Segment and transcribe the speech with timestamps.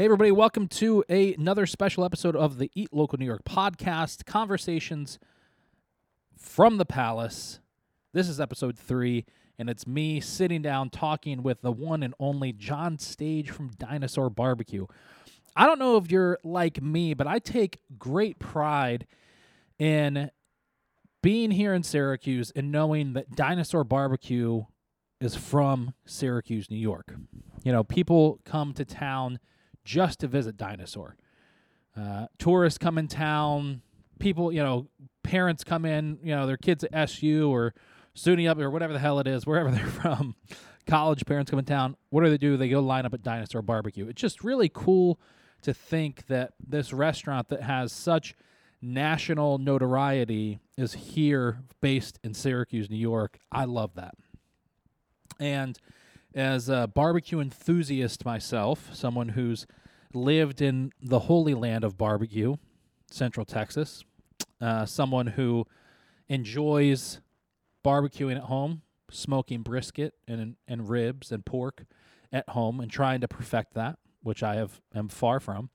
[0.00, 4.24] Hey, everybody, welcome to a, another special episode of the Eat Local New York podcast
[4.24, 5.18] Conversations
[6.38, 7.60] from the Palace.
[8.14, 9.26] This is episode three,
[9.58, 14.30] and it's me sitting down talking with the one and only John Stage from Dinosaur
[14.30, 14.86] Barbecue.
[15.54, 19.06] I don't know if you're like me, but I take great pride
[19.78, 20.30] in
[21.22, 24.62] being here in Syracuse and knowing that Dinosaur Barbecue
[25.20, 27.14] is from Syracuse, New York.
[27.64, 29.40] You know, people come to town
[29.90, 31.16] just to visit Dinosaur.
[31.96, 33.82] Uh, tourists come in town.
[34.20, 34.86] People, you know,
[35.24, 36.20] parents come in.
[36.22, 37.74] You know, their kids at SU or
[38.14, 40.36] SUNY up or whatever the hell it is, wherever they're from.
[40.86, 41.96] College parents come in town.
[42.10, 42.56] What do they do?
[42.56, 44.06] They go line up at Dinosaur Barbecue.
[44.06, 45.18] It's just really cool
[45.62, 48.34] to think that this restaurant that has such
[48.80, 53.40] national notoriety is here based in Syracuse, New York.
[53.50, 54.14] I love that.
[55.40, 55.76] And
[56.34, 59.66] as a barbecue enthusiast myself, someone who's
[60.14, 62.56] lived in the holy land of barbecue,
[63.10, 64.04] Central Texas,
[64.60, 65.66] uh, someone who
[66.28, 67.20] enjoys
[67.84, 71.84] barbecuing at home, smoking brisket and and ribs and pork
[72.32, 75.70] at home, and trying to perfect that, which I have am far from.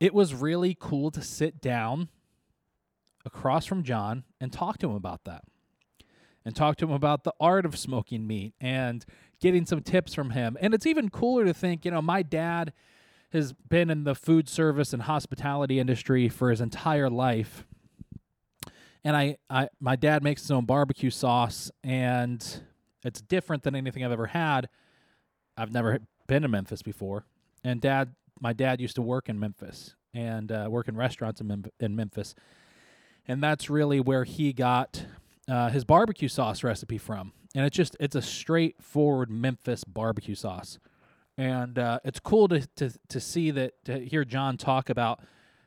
[0.00, 2.08] It was really cool to sit down
[3.24, 5.44] across from John and talk to him about that.
[6.44, 9.04] And talk to him about the art of smoking meat and
[9.38, 10.56] getting some tips from him.
[10.60, 12.72] And it's even cooler to think, you know, my dad
[13.32, 17.66] has been in the food service and hospitality industry for his entire life.
[19.04, 22.62] And I, I my dad makes his own barbecue sauce and
[23.04, 24.68] it's different than anything I've ever had.
[25.56, 27.24] I've never been to Memphis before.
[27.62, 31.46] And dad my dad used to work in Memphis and uh, work in restaurants in,
[31.46, 32.34] Mem- in Memphis
[33.28, 35.04] and that's really where he got
[35.46, 37.32] uh, his barbecue sauce recipe from.
[37.54, 40.78] And it's just it's a straightforward Memphis barbecue sauce,
[41.38, 45.20] and uh, it's cool to, to to see that to hear John talk about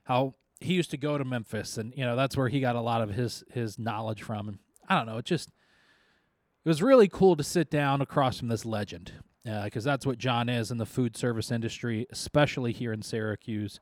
[0.04, 2.82] how he used to go to Memphis, and you know that's where he got a
[2.82, 4.50] lot of his his knowledge from.
[4.50, 8.50] And I don't know, it just it was really cool to sit down across from
[8.50, 12.94] this legend because uh, that's what John is in the food service industry, especially here
[12.94, 13.80] in Syracuse.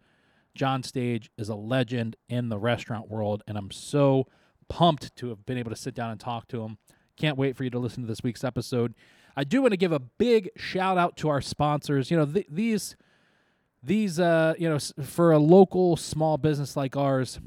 [0.55, 4.27] John Stage is a legend in the restaurant world, and I'm so
[4.69, 6.77] pumped to have been able to sit down and talk to him.
[7.17, 8.93] Can't wait for you to listen to this week's episode.
[9.35, 12.11] I do want to give a big shout out to our sponsors.
[12.11, 12.95] You know, th- these
[13.81, 17.39] these uh, you know, for a local small business like ours,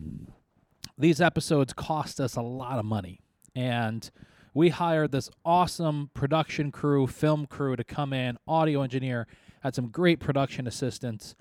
[0.96, 3.20] these episodes cost us a lot of money.
[3.54, 4.10] And
[4.54, 9.26] we hired this awesome production crew, film crew to come in, audio engineer,
[9.62, 11.34] had some great production assistants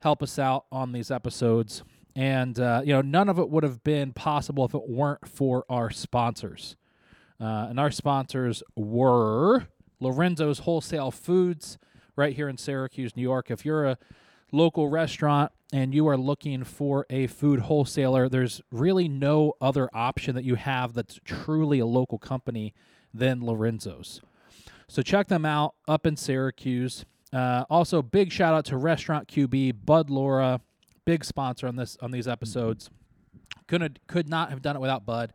[0.00, 1.82] help us out on these episodes.
[2.14, 5.64] And, uh, you know, none of it would have been possible if it weren't for
[5.68, 6.76] our sponsors.
[7.38, 9.66] Uh, and our sponsors were
[10.00, 11.78] Lorenzo's Wholesale Foods
[12.16, 13.50] right here in Syracuse, New York.
[13.50, 13.98] If you're a
[14.52, 20.34] local restaurant and you are looking for a food wholesaler, there's really no other option
[20.34, 22.74] that you have that's truly a local company
[23.12, 24.20] than Lorenzo's.
[24.88, 27.04] So check them out up in Syracuse.
[27.32, 30.60] Uh, also, big shout out to Restaurant QB Bud Laura,
[31.04, 32.88] big sponsor on this on these episodes.
[33.66, 35.32] Couldn't could not have done it without Bud.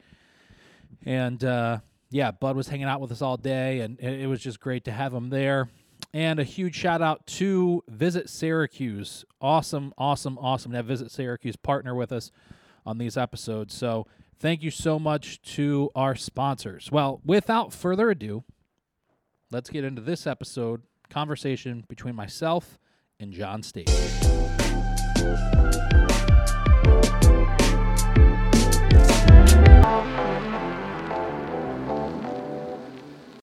[1.06, 1.80] And uh,
[2.12, 4.92] yeah, Bud was hanging out with us all day, and it, was just great to
[4.92, 5.70] have him there.
[6.14, 9.24] And a huge shout out to Visit Syracuse.
[9.40, 12.30] Awesome, awesome, awesome to have Visit Syracuse partner with us
[12.86, 13.74] on these episodes.
[13.74, 14.08] So
[14.38, 16.92] thank you so much to our sponsors.
[16.92, 18.44] Well, without further ado,
[19.50, 22.78] let's get into this episode conversation between myself
[23.22, 23.88] and John Stage.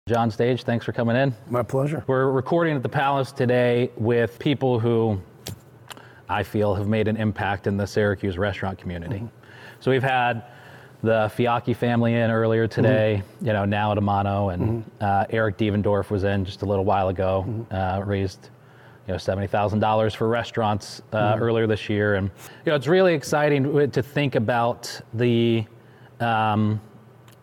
[0.08, 1.34] John Stage, thanks for coming in.
[1.50, 2.02] My pleasure.
[2.06, 5.20] We're recording at the Palace today with people who
[6.30, 9.16] I feel have made an impact in the Syracuse restaurant community.
[9.16, 9.26] Mm-hmm.
[9.80, 10.44] So we've had
[11.02, 13.46] the Fiacchi family in earlier today, mm-hmm.
[13.48, 15.04] you know, now at a mano, and mm-hmm.
[15.04, 17.74] uh, Eric Devendorf was in just a little while ago, mm-hmm.
[17.74, 18.48] uh, raised,
[19.06, 21.42] you know, $70,000 for restaurants uh, mm-hmm.
[21.42, 22.14] earlier this year.
[22.14, 22.30] And,
[22.64, 25.66] you know, it's really exciting to think about the
[26.18, 26.80] um,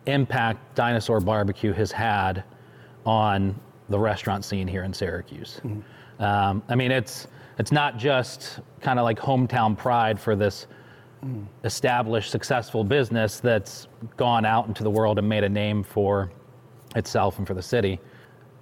[0.06, 2.42] impact Dinosaur Barbecue has had
[3.06, 3.58] on
[3.88, 5.60] the restaurant scene here in Syracuse.
[5.64, 6.22] Mm-hmm.
[6.22, 10.66] Um, I mean, it's, it's not just kind of like hometown pride for this
[11.64, 16.30] established, successful business that's gone out into the world and made a name for
[16.94, 17.98] itself and for the city.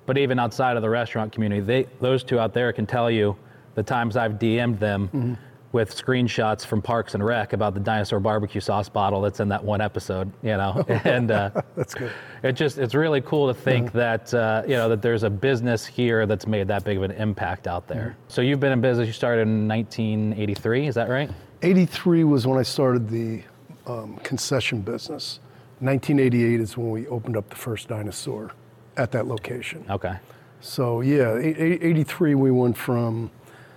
[0.07, 3.37] But even outside of the restaurant community, they, those two out there can tell you
[3.75, 5.35] the times I've DM'd them, mm-hmm.
[5.75, 9.63] With screenshots from Parks and Rec about the dinosaur barbecue sauce bottle that's in that
[9.63, 12.13] one episode, you know, and uh, That's good.
[12.45, 15.85] it just it's really cool to think that uh, you know that there's a business
[15.85, 18.17] here that's made that big of an impact out there.
[18.29, 19.09] So you've been in business.
[19.09, 21.29] You started in 1983, is that right?
[21.63, 23.43] 83 was when I started the
[23.89, 25.41] um, concession business.
[25.81, 28.53] 1988 is when we opened up the first dinosaur
[28.97, 29.85] at that location.
[29.91, 30.15] Okay.
[30.61, 33.33] So yeah, eight- eight- 83 we went from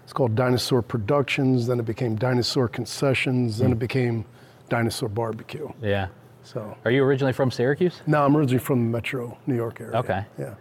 [0.07, 4.23] it's called Dinosaur Productions, then it became Dinosaur Concessions, then it became
[4.69, 5.67] Dinosaur Barbecue.
[5.81, 6.07] Yeah.
[6.43, 7.99] So Are you originally from Syracuse?
[8.07, 9.97] No, I'm originally from the Metro New York area.
[9.97, 10.25] Okay.
[10.39, 10.53] Yeah.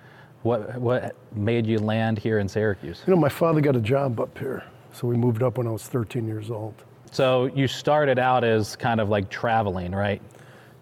[0.43, 3.05] What what made you land here in Syracuse?
[3.07, 5.71] You know, my father got a job up here, so we moved up when I
[5.71, 6.75] was 13 years old.
[7.13, 10.21] So you started out as kind of like traveling, right?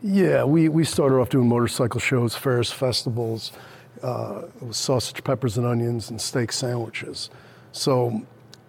[0.02, 3.52] Yeah, we, we started off doing motorcycle shows, fairs, festivals.
[4.02, 7.28] Uh, it was sausage, peppers, and onions, and steak sandwiches.
[7.72, 8.22] So,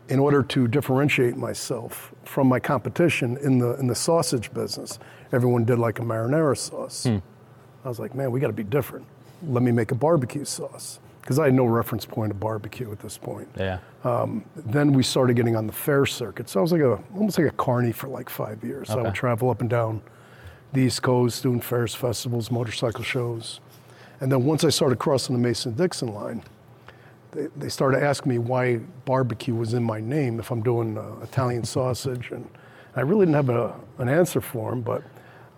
[0.07, 5.00] in order to differentiate myself from my competition in the in the sausage business,
[5.31, 7.04] everyone did like a marinara sauce.
[7.04, 7.18] Hmm.
[7.84, 9.06] I was like, man, we got to be different.
[9.48, 13.00] Let me make a barbecue sauce because I had no reference point of barbecue at
[13.00, 13.48] this point.
[13.57, 13.80] Yeah.
[14.04, 16.50] Um, then we started getting on the fair circuit.
[16.50, 18.90] So I was like a almost like a carny for like five years.
[18.90, 20.01] I would travel up and down
[20.74, 23.60] the East Coast doing fairs, festivals, motorcycle shows.
[24.19, 26.44] And then once I started crossing the Mason-Dixon line,
[27.36, 31.16] they, they started asking me why barbecue was in my name if I'm doing uh,
[31.22, 32.32] Italian sausage.
[32.32, 32.50] And
[32.96, 35.04] I really didn't have a, an answer for them, but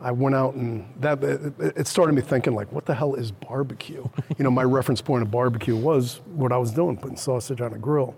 [0.02, 3.32] I went out and that it, it started me thinking like, what the hell is
[3.32, 4.08] barbecue?
[4.38, 7.74] you know, my reference point of barbecue was what I was doing, putting sausage on
[7.74, 8.16] a grill.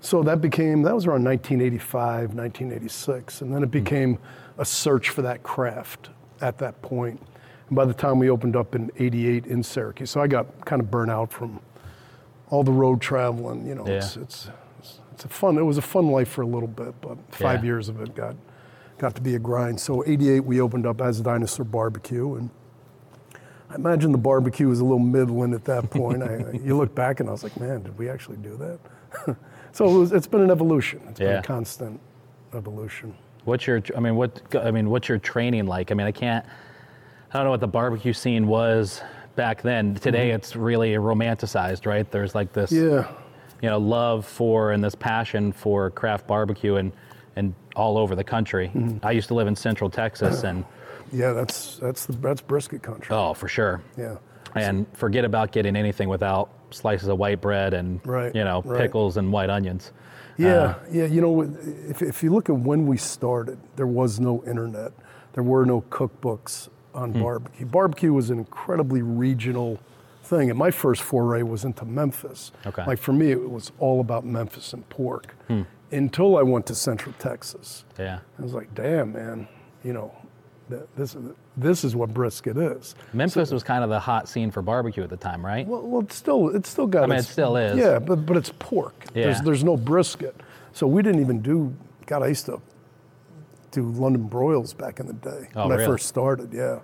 [0.00, 3.42] So that became, that was around 1985, 1986.
[3.42, 4.18] And then it became
[4.56, 6.08] a search for that craft
[6.40, 7.20] at that point.
[7.68, 10.80] And by the time we opened up in 88 in Syracuse, so I got kind
[10.80, 11.60] of burnt out from
[12.50, 13.66] all the road traveling.
[13.66, 14.22] You know, it's, Yeah.
[14.22, 14.48] it's,
[14.78, 17.60] it's, it's a fun, it was a fun life for a little bit, but five
[17.64, 17.68] Yeah.
[17.70, 18.36] years of it got,
[18.98, 19.80] got to be a grind.
[19.80, 22.34] So 88, we opened up as a Dinosaur Barbecue.
[22.34, 22.50] And
[23.70, 26.22] I imagine the barbecue was a little middling at that point.
[26.22, 29.36] I, you look back and I was like, man, did we actually do that?
[29.72, 31.00] so it was, it's been an evolution.
[31.08, 31.38] It's been Yeah.
[31.38, 32.00] a constant
[32.54, 33.14] evolution.
[33.44, 35.90] What's your I mean what I mean what's your training like?
[35.90, 36.44] I mean I can't
[37.32, 39.00] I don't know what the barbecue scene was
[39.40, 39.94] back then.
[39.94, 40.36] Today mm-hmm.
[40.36, 42.08] it's really romanticized, right?
[42.10, 43.08] There's like this Yeah.
[43.62, 46.92] you know love for and this passion for craft barbecue and
[47.36, 48.70] and all over the country.
[48.74, 48.98] Mm-hmm.
[49.02, 50.62] I used to live in Central Texas and
[51.10, 53.16] Yeah, that's, that's, the, that's brisket country.
[53.16, 53.80] oh for sure.
[53.96, 54.18] Yeah.
[54.54, 58.78] And forget about getting anything without slices of white bread and Right, you know right.
[58.78, 59.90] pickles and white onions.
[60.36, 61.06] Yeah, uh, yeah.
[61.06, 61.40] You know,
[61.88, 64.92] if, if you look at when we started, there was no internet.
[65.32, 67.22] There were no cookbooks on hmm.
[67.22, 67.66] barbecue.
[67.66, 69.78] Barbecue was an incredibly regional
[70.24, 70.50] thing.
[70.50, 72.52] And my first foray was into Memphis.
[72.66, 72.84] Okay.
[72.86, 75.62] Like for me, it was all about Memphis and pork hmm.
[75.90, 77.84] until I went to Central Texas.
[77.98, 78.20] Yeah.
[78.38, 79.48] I was like, damn, man,
[79.84, 80.14] you know,
[80.96, 82.94] this is, this is what brisket is.
[83.12, 85.66] Memphis was kind of the hot scene for barbecue at the time, right?
[85.66, 87.04] Well, well, it's still it's still got.
[87.04, 87.76] I mean, its- it still is.
[87.76, 88.94] Yeah, but but it's pork.
[89.14, 89.24] Yeah.
[89.24, 90.36] There's there's no brisket,
[90.72, 91.74] so we didn't even do.
[92.06, 92.60] God, I used to
[93.70, 96.52] do London broils back in the day Oh, when I first started.
[96.52, 96.80] Yeah,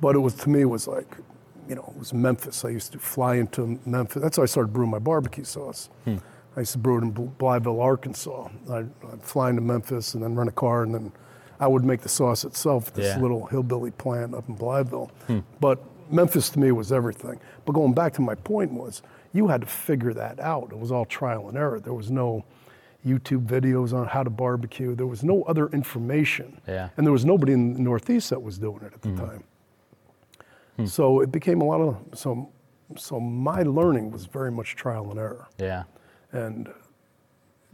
[0.00, 1.16] but it was to me it was like,
[1.68, 2.64] you know, it was Memphis.
[2.64, 4.22] I used to fly into Memphis.
[4.22, 5.90] That's how I started brewing my barbecue sauce.
[6.04, 6.16] Hmm.
[6.56, 8.48] I used to brew it in Bl- Blytheville, Arkansas.
[8.70, 11.12] I'd, I'd fly into Memphis and then rent a car, and then
[11.60, 12.92] I would make the sauce itself.
[12.94, 13.16] This Yeah.
[13.16, 13.22] Hmm.
[13.22, 15.10] little hillbilly plant up in Blytheville.
[15.60, 15.78] But
[16.10, 17.38] Memphis to me was everything.
[17.64, 20.70] But going back to my point was, you had to figure that out.
[20.72, 21.78] It was all trial and error.
[21.80, 22.44] There was no
[23.06, 24.94] YouTube videos on how to barbecue.
[24.94, 26.60] There was no other information.
[26.66, 26.88] Yeah.
[26.96, 29.18] And there was nobody in the Northeast that was doing it at the hmm.
[29.18, 29.44] time.
[30.76, 30.86] Hmm.
[30.86, 32.50] So it became a lot of so.
[32.96, 35.48] So my learning was very much trial and error.
[35.58, 35.82] Yeah.
[36.32, 36.72] And,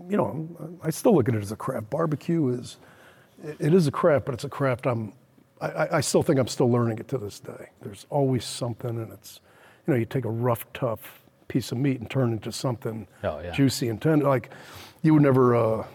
[0.09, 1.89] you know, I still look at it as a craft.
[1.89, 2.79] Barbecue is,
[3.45, 5.13] it is a craft, but it's a craft I'm,
[5.61, 7.71] I, I still think I'm still learning it to this day.
[7.81, 9.41] There's always something, and it's,
[9.87, 11.24] you know, you take a rough, tough
[11.55, 13.53] piece of meat and turn it into something Oh, yeah.
[13.53, 14.27] juicy and tender.
[14.27, 14.51] Like,
[15.03, 15.87] you would never uh,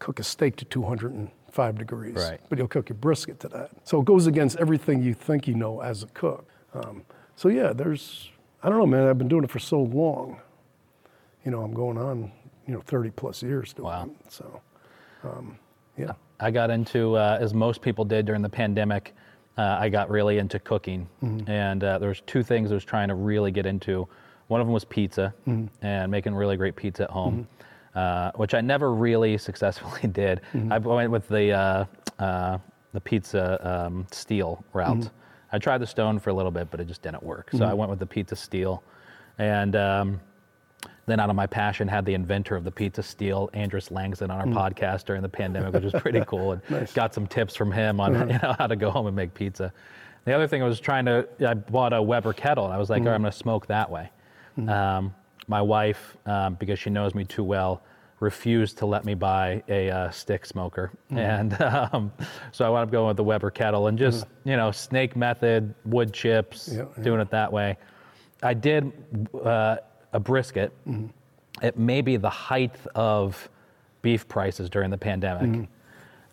[0.00, 2.40] cook a steak to 205 degrees, Right.
[2.48, 3.70] but you'll cook your brisket to that.
[3.84, 6.48] So it goes against everything you think you know as a cook.
[6.74, 7.04] Um,
[7.36, 8.30] so yeah, there's,
[8.64, 9.06] I don't know, man.
[9.06, 10.40] I've been doing it for so long.
[11.44, 12.32] You know, I'm going on,
[12.66, 14.06] you know, 30 plus years doing Wow.
[14.24, 14.32] it.
[14.32, 14.60] So,
[15.22, 15.56] um,
[15.96, 16.14] yeah.
[16.40, 19.14] I got into, uh, as most people did during the pandemic,
[19.56, 21.08] uh, I got really into cooking.
[21.46, 24.08] And uh, there was two things I was trying to really get into.
[24.48, 25.34] One of them was pizza
[25.82, 27.48] and making really great pizza at home,
[27.94, 30.40] uh, which I never really successfully did.
[30.70, 31.84] I went with the, uh,
[32.18, 32.58] uh,
[32.92, 35.10] the pizza um, steel route.
[35.52, 37.50] I tried the stone for a little bit, but it just didn't work.
[37.52, 38.82] So I went with the pizza steel.
[39.38, 40.20] And um,
[41.06, 44.30] then out of my passion had the inventor of the pizza steel Andris Lagsdin on
[44.30, 48.00] our podcast during the pandemic which was pretty cool and got some tips from him
[48.00, 49.72] on you know, how to go home and make pizza.
[50.24, 52.90] The other thing i was trying to i bought a weber kettle and i was
[52.90, 54.10] like all right i'm going to smoke that way
[54.68, 55.14] um,
[55.48, 57.82] my wife um, because she knows me too well
[58.20, 60.90] refused to let me buy a uh, stick smoker.
[61.10, 61.60] And
[61.92, 62.10] um,
[62.50, 65.74] so i wound up going with the weber kettle and just you know snake method
[65.84, 67.02] wood chips Yeah, yeah.
[67.04, 67.76] doing it that way.
[68.42, 68.90] I did
[69.44, 69.76] uh,
[70.12, 70.72] a brisket.
[71.62, 73.48] It may be the height of
[74.02, 75.68] beef prices during the pandemic.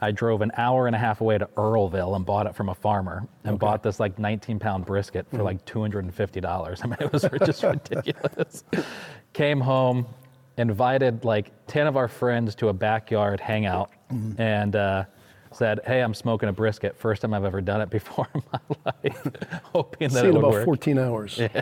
[0.03, 2.75] I drove an hour and a half away to Earlville and bought it from a
[2.75, 6.79] farmer and bought this like 19 pound brisket for like $250.
[6.83, 8.65] I mean, it was just ridiculous.
[9.31, 10.05] Came home,
[10.57, 13.91] invited like 10 of our friends to a backyard hangout
[14.37, 15.05] and uh,
[15.55, 16.97] said, Hey, I'm smoking a brisket.
[16.97, 19.27] First time I've ever done it before in my life.
[19.73, 20.65] Hoping that it would about work.
[20.65, 21.39] 14 hours.
[21.53, 21.61] Yeah.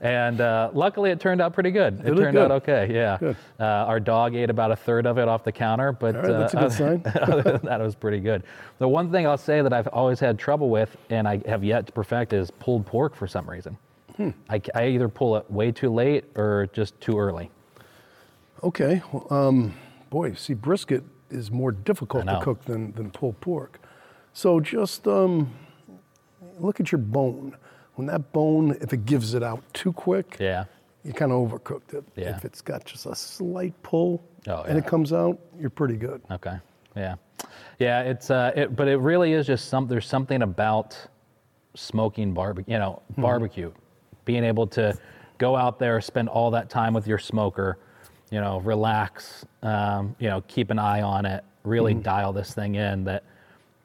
[0.00, 2.00] And uh, luckily, it turned out pretty good.
[2.00, 2.44] It, did turned good.
[2.44, 2.88] out okay.
[2.92, 3.16] Yeah.
[3.18, 3.36] Good.
[3.58, 6.38] Uh, our dog ate about a third of it off the counter, but All right,
[6.38, 7.02] that's a uh, good sign.
[7.22, 8.42] other than that, it was pretty good.
[8.78, 11.86] The one thing I'll say that I've always had trouble with, and I have yet
[11.86, 13.76] to perfect, is pulled pork for some reason.
[14.16, 14.30] Hmm.
[14.48, 17.50] I, I either pull it way too late or just too early.
[18.62, 19.02] Okay.
[19.12, 19.74] Well, um,
[20.10, 23.80] boy, see, brisket is more difficult to cook than, than pulled pork.
[24.32, 25.52] So just um,
[26.58, 27.56] look at your bone.
[27.94, 30.64] When that bone, if it gives it out too quick, Yeah.
[31.02, 32.04] you kind of overcooked it.
[32.14, 32.36] Yeah.
[32.36, 36.22] If it's got just a slight pull Oh, and it comes out, you're pretty good.
[36.30, 36.56] Okay.
[36.96, 37.16] Yeah.
[37.78, 38.02] Yeah.
[38.02, 39.86] It's uh, it, but it really is just some.
[39.88, 40.96] There's something about
[41.74, 42.72] smoking barbecue.
[42.74, 43.72] You know, barbecue,
[44.24, 44.96] being able to
[45.38, 47.78] go out there, spend all that time with your smoker,
[48.30, 52.74] you know, relax, um, you know, keep an eye on it, really dial this thing
[52.74, 53.04] in.
[53.04, 53.24] That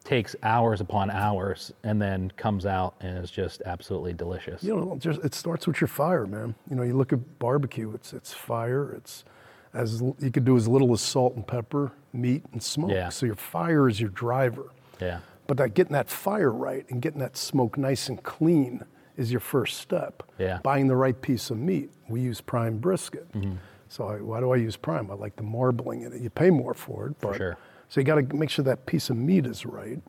[0.04, 4.62] takes hours upon hours, and then comes out and is just absolutely delicious.
[4.62, 6.54] You know, just it starts with your fire, man.
[6.68, 8.92] You know, you look at barbecue; it's it's fire.
[8.92, 9.24] It's
[9.72, 12.92] as you could do as little as salt and pepper, meat and smoke.
[12.92, 13.08] Yeah.
[13.08, 14.70] So your fire is your driver.
[15.00, 15.20] Yeah.
[15.46, 18.84] But that getting that fire right and getting that smoke nice and clean
[19.16, 20.22] is your first step.
[20.38, 20.60] Yeah.
[20.62, 21.90] Buying the right piece of meat.
[22.08, 23.30] We use prime brisket.
[23.32, 23.56] Mm-hmm.
[23.94, 25.08] So I, why do I use prime?
[25.08, 26.20] I like the marbling in it.
[26.20, 27.56] You pay more for it, but sure.
[27.88, 30.00] so you got to make sure that piece of meat is right,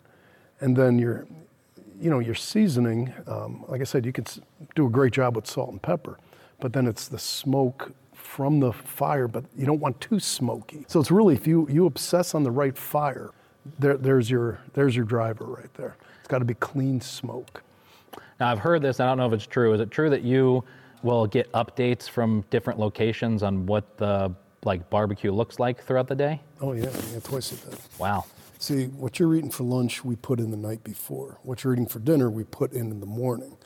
[0.60, 1.28] and then your,
[2.02, 3.14] you know, your seasoning.
[3.28, 4.26] Um, like I said, you can
[4.74, 6.18] do a great job with salt and pepper,
[6.60, 9.28] but then it's the smoke from the fire.
[9.28, 10.84] But you don't want too smoky.
[10.88, 13.34] So it's really if you you obsess on the right fire,
[13.78, 15.96] there, there's your there's your driver right there.
[16.18, 17.62] It's got to be clean smoke.
[18.40, 19.00] Now I've heard this.
[19.00, 19.76] I don't know if it's true.
[19.76, 20.64] Is it true that you
[21.06, 24.34] will get updates from different locations on what the
[24.66, 26.42] like barbecue looks like throughout the day?
[26.60, 27.78] Oh yeah, yeah, twice a day.
[28.00, 28.26] Wow.
[28.58, 31.38] See, what you're eating for lunch, we put in the night before.
[31.44, 33.58] What you're eating for dinner, we put in in the morning.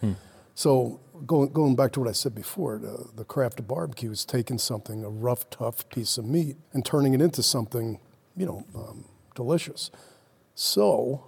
[0.55, 4.25] So going going back to what I said before, the, the craft of barbecue is
[4.25, 7.99] taking something, a rough, tough piece of meat, and turning it into something,
[8.35, 9.05] you know, um,
[9.35, 9.89] delicious.
[10.55, 11.23] So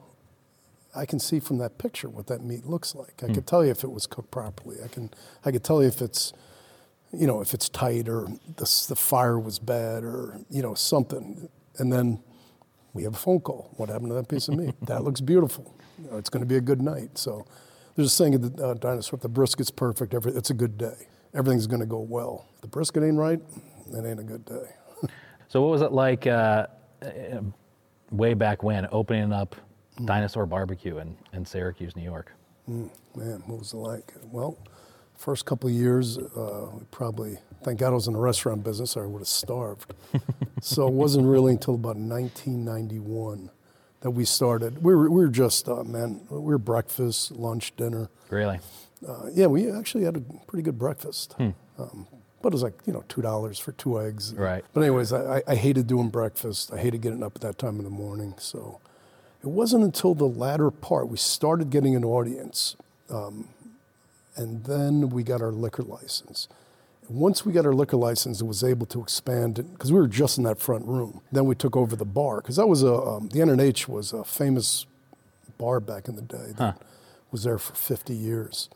[0.95, 3.23] I can see from that picture what that meat looks like.
[3.23, 4.77] I could tell you if it was cooked properly.
[4.83, 5.09] I can
[5.45, 6.33] I could tell you if it's
[7.13, 11.49] you know if it's tight or the, the fire was bad or you know something.
[11.77, 12.21] And then
[12.93, 13.71] we have a phone call.
[13.77, 14.75] What happened to that piece of meat?
[14.87, 15.73] that looks beautiful.
[16.03, 17.17] You know, it's going to be a good night.
[17.17, 17.45] So
[17.95, 21.07] there's a saying at the uh, dinosaur: the brisket's perfect, every, it's a good day.
[21.33, 22.47] Everything's going to go well.
[22.55, 23.39] If the brisket ain't right,
[23.93, 24.75] it ain't a good day.
[25.47, 26.67] So what was it like uh,
[27.01, 27.41] uh,
[28.09, 29.53] way back when opening up
[30.03, 32.31] Dinosaur Barbecue in, in Syracuse, New York?
[32.67, 32.89] Man,
[33.47, 34.13] what was it like?
[34.31, 34.57] Well,
[35.17, 38.95] first couple of years, uh, we probably, thank God I was in the restaurant business
[38.95, 39.93] or I would have starved.
[40.61, 43.49] so it wasn't really until about 1991
[44.01, 44.81] that we started.
[44.83, 48.09] We were, we were just, uh, man, we were breakfast, lunch, dinner.
[48.29, 48.59] Really?
[49.07, 51.35] Uh, yeah, we actually had a pretty good breakfast.
[51.77, 52.07] Um,
[52.41, 54.33] but it was like, you know, $2 for two eggs.
[54.33, 54.63] Right.
[54.73, 56.71] But, anyways, I, I- I hated doing breakfast.
[56.73, 58.33] I hated getting up at that time in the morning.
[58.39, 58.79] So
[59.41, 62.75] it wasn't until the latter part we started getting an audience.
[63.09, 63.47] Um,
[64.35, 66.47] and then we got our liquor license.
[67.09, 70.37] Once we got our liquor license, it was able to expand because we were just
[70.37, 71.21] in that front room.
[71.31, 74.23] Then we took over the bar because that was a um, the NNH was a
[74.23, 74.85] famous
[75.57, 76.77] bar back in the day that
[77.31, 78.69] was there for 50 years.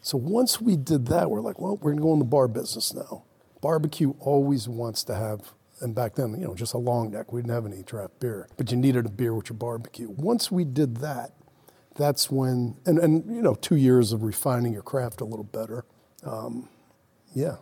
[0.00, 2.94] So once we did that, we're like, well, we're gonna go in the bar business
[2.94, 3.24] now.
[3.60, 7.32] Barbecue always wants to have, and back then, you know, just a long neck.
[7.32, 10.08] We didn't have any draft beer, but you needed a beer with your barbecue.
[10.10, 11.32] Once we did that,
[11.96, 15.84] that's when, and, and you know, two years of refining your craft a little better.
[16.24, 16.68] Um,
[17.34, 17.56] yeah,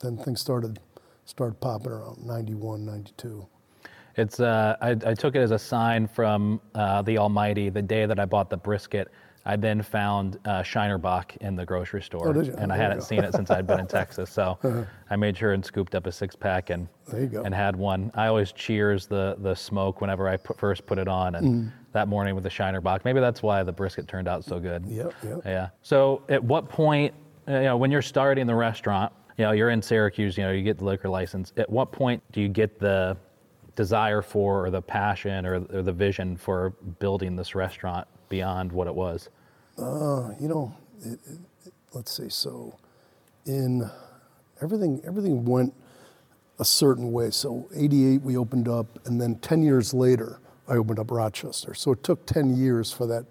[0.00, 0.80] then things started
[1.24, 3.46] started popping around 91, 92.
[4.16, 8.06] It's uh, I, I took it as a sign from uh, the Almighty the day
[8.06, 9.08] that I bought the brisket
[9.46, 13.04] I then found uh, Shiner Bock in the grocery store, Oh, and I hadn't go.
[13.04, 14.30] seen it since I'd been in Texas.
[14.30, 14.58] So
[15.08, 17.42] I made sure and scooped up a six pack and There you go.
[17.42, 18.10] and had one.
[18.14, 21.72] I always cheers the the smoke whenever I put, first put it on, and Mm.
[21.92, 24.84] that morning with the Shiner Bock, maybe that's why the brisket turned out so good.
[24.86, 25.40] Yep, yep.
[25.46, 25.68] Yeah.
[25.82, 27.14] So at what point,
[27.48, 30.62] you know, when you're starting the restaurant, you know, you're in Syracuse, you know, you
[30.62, 31.54] get the liquor license.
[31.56, 33.16] At what point do you get the
[33.74, 38.86] desire for, or the passion, or, or the vision for building this restaurant beyond what
[38.86, 39.28] it was?
[39.76, 41.18] Uh, you know, it,
[41.66, 42.30] it, let's see.
[42.30, 42.78] So,
[43.44, 43.90] in
[44.62, 45.74] everything, everything went
[46.58, 47.30] a certain way.
[47.30, 51.74] So, '88 we opened up, and then 10 years later I opened up Rochester.
[51.74, 53.26] So it took 10 years for that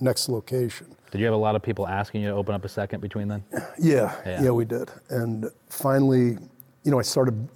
[0.00, 0.96] next location.
[1.10, 3.28] Did you have a lot of people asking you to open up a second between
[3.28, 3.44] then?
[3.78, 4.44] Yeah, Yeah.
[4.44, 4.90] yeah, we did.
[5.10, 6.38] And finally,
[6.84, 7.48] you know, I started,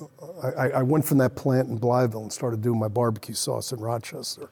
[0.43, 3.73] I, I- I went from that plant in Blytheville and started doing my barbecue sauce
[3.73, 4.51] in Rochester.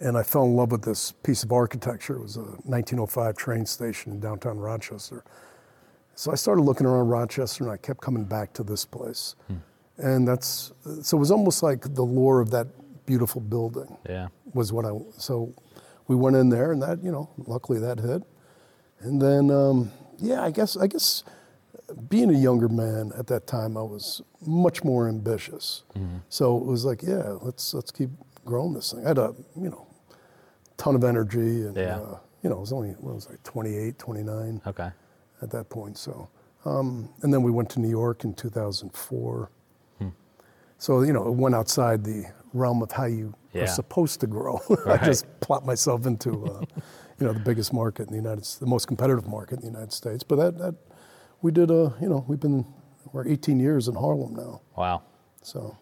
[0.00, 2.16] And I fell in love with this piece of architecture.
[2.16, 5.24] It was a 1905 train station in downtown Rochester.
[6.14, 9.34] So I started looking around Rochester and I kept coming back to this place.
[9.98, 10.72] And that's,
[11.02, 12.66] so it was almost like the lore of that
[13.06, 14.28] beautiful building Yeah.
[14.52, 15.54] was what I so
[16.08, 18.22] we went in there and that you know luckily that hit
[18.98, 21.22] and then um, yeah I guess I guess
[22.08, 25.84] being a younger man at that time I was much more ambitious
[26.28, 28.10] so it was like yeah let's let's keep
[28.44, 29.85] growing this thing I had a you know
[30.76, 31.98] ton of energy and Yeah.
[31.98, 34.90] uh, you know I was only what was I 28 29 Okay.
[35.42, 35.96] at that point.
[35.98, 36.28] So,
[36.64, 39.50] um, and then we went to New York in 2004.
[40.78, 43.62] So you know, it went outside the realm of how you Yeah.
[43.64, 44.60] are supposed to grow.
[44.86, 46.60] I just plopped myself into, uh,
[47.18, 49.66] you know, the biggest market in the United, S- the most competitive market in the
[49.72, 50.22] United States.
[50.22, 50.74] But that, that
[51.40, 52.66] we did, uh, you know, we've been
[53.12, 54.60] we're 18 years in Harlem now.
[54.76, 55.02] Wow.
[55.42, 55.78] So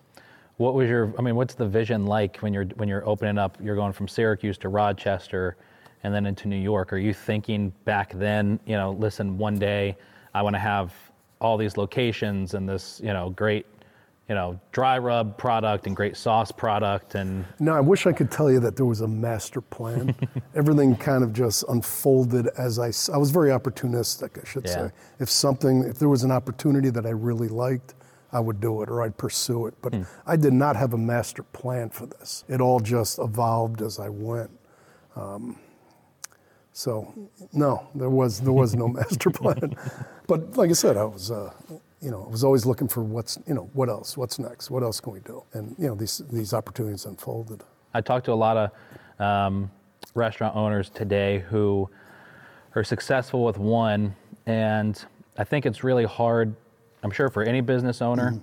[0.57, 1.13] What was your?
[1.19, 3.59] I mean, what's the vision like when you're when you're opening up?
[3.61, 5.57] You're going from Syracuse to Rochester,
[6.05, 6.93] and then into New York.
[6.93, 8.61] Are you thinking back then?
[8.65, 9.97] You know, listen, one day
[10.33, 10.95] I want to have
[11.41, 13.67] all these locations and this, you know, great,
[14.29, 18.31] you know, dry rub product and great sauce product, and No, I wish I could
[18.31, 20.15] tell you that there was a master plan.
[20.55, 24.87] Everything kind of just unfolded as I I was very opportunistic, I should Yeah.
[24.89, 24.91] say.
[25.19, 27.95] If something, if there was an opportunity that I really liked,
[28.35, 29.75] I would do it or I'd pursue it.
[29.81, 29.95] But
[30.27, 32.45] I did not have a master plan for this.
[32.49, 34.51] It all just evolved as I went.
[35.17, 35.59] Um,
[36.73, 37.15] so,
[37.53, 39.77] no, there was there was no master plan.
[40.27, 41.53] But like I said, I was, uh,
[42.01, 44.83] you know, I was always looking for what's, you know, what else, what's next, what
[44.83, 47.63] else can we do, and you know, these these opportunities unfolded.
[47.95, 49.71] I talked to a lot of um,
[50.15, 51.89] restaurant owners today who
[52.75, 54.17] are successful with one,
[54.47, 55.03] and
[55.39, 56.57] I think it's really hard.
[57.05, 58.41] I'm sure for any business owner, mm.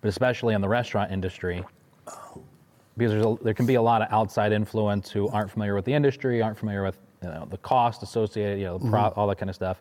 [0.00, 1.64] but especially in the restaurant industry,
[2.04, 5.86] because there's a, there can be a lot of outside influence who aren't familiar with
[5.86, 9.18] the industry, aren't familiar with you know, the cost associated, you know, the pro, mm-hmm.
[9.18, 9.80] all that kind of stuff,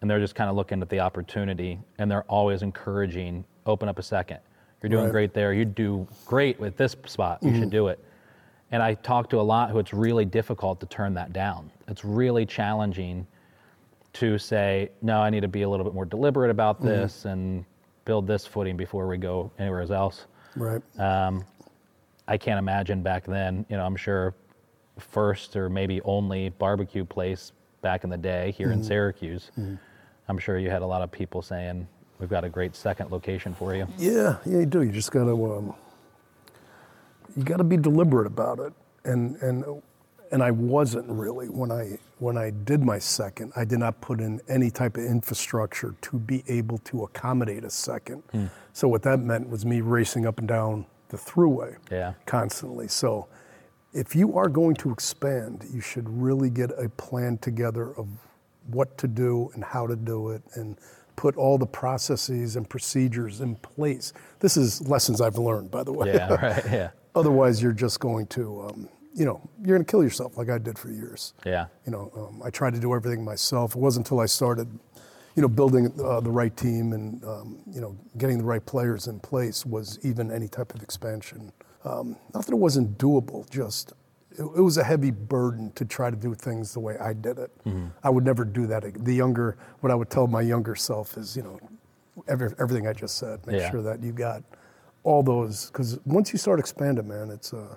[0.00, 3.98] and they're just kind of looking at the opportunity, and they're always encouraging, open up
[3.98, 4.38] a second.
[4.82, 5.12] You're doing Right.
[5.12, 5.54] great there.
[5.54, 7.38] You do great with this spot.
[7.42, 7.70] You should mm-hmm.
[7.70, 8.04] do it.
[8.70, 11.70] And I talk to a lot who it's really difficult to turn that down.
[11.88, 13.26] It's really challenging
[14.14, 16.88] to say, no, I need to be a little bit more deliberate about mm-hmm.
[16.88, 17.64] this and
[18.04, 20.26] build this footing before we go anywhere else.
[20.56, 20.82] Right.
[20.98, 21.44] Um,
[22.26, 24.34] I can't imagine back then, you know, I'm sure
[24.98, 28.88] first or maybe only barbecue place back in the day here in mm-hmm.
[28.88, 29.50] Syracuse.
[29.58, 29.74] Mm-hmm.
[30.28, 31.86] I'm sure you had a lot of people saying,
[32.18, 33.86] we've got a great second location for you.
[33.98, 34.82] Yeah, yeah, you do.
[34.82, 35.74] You just got to, um,
[37.36, 38.72] you got to be deliberate about it.
[39.04, 39.82] And and
[40.32, 43.52] and I wasn't really when I when I did my second.
[43.56, 47.70] I did not put in any type of infrastructure to be able to accommodate a
[47.70, 48.22] second.
[48.72, 52.14] So what that meant was me racing up and down the Thruway Yeah.
[52.26, 52.88] constantly.
[52.88, 53.26] So
[53.92, 58.08] if you are going to expand, you should really get a plan together of
[58.68, 60.76] what to do and how to do it and
[61.16, 64.12] put all the processes and procedures in place.
[64.40, 66.12] This is lessons I've learned, by the way.
[66.14, 66.64] Yeah, right.
[66.72, 66.90] Yeah.
[67.14, 70.58] Otherwise, you're just going to, um, you know, you're going to kill yourself like I
[70.58, 71.34] did for years.
[71.46, 71.66] Yeah.
[71.86, 73.76] You know, um, I tried to do everything myself.
[73.76, 74.68] It wasn't until I started,
[75.36, 79.06] you know, building uh, the right team and, um, you know, getting the right players
[79.06, 81.52] in place was even any type of expansion.
[81.84, 83.92] Um, not that it wasn't doable, just
[84.32, 87.38] it, it was a heavy burden to try to do things the way I did
[87.38, 87.50] it.
[88.02, 88.82] I would never do that.
[89.04, 91.60] The younger, what I would tell my younger self is, you know,
[92.26, 93.46] every, everything I just said.
[93.46, 93.70] Make Yeah.
[93.70, 94.42] sure that you got
[95.04, 97.76] all those, because once you start expanding, man, it's uh,